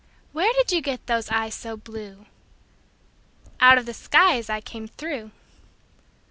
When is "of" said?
3.77-3.85